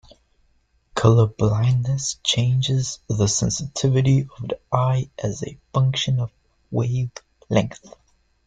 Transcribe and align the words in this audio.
Color 0.95 1.27
blindness 1.27 2.19
changes 2.23 2.97
the 3.07 3.27
sensitivity 3.27 4.21
of 4.21 4.47
the 4.47 4.59
eye 4.71 5.11
as 5.19 5.43
a 5.43 5.59
function 5.75 6.19
of 6.19 6.31
wavelength. 6.71 7.85